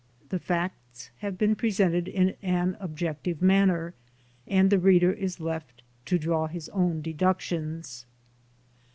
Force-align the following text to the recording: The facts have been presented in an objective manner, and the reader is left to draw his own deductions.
The 0.29 0.39
facts 0.39 1.11
have 1.17 1.37
been 1.37 1.53
presented 1.55 2.07
in 2.07 2.33
an 2.41 2.75
objective 2.79 3.39
manner, 3.39 3.93
and 4.47 4.71
the 4.71 4.79
reader 4.79 5.13
is 5.13 5.39
left 5.39 5.83
to 6.05 6.17
draw 6.17 6.47
his 6.47 6.69
own 6.69 7.01
deductions. 7.03 8.07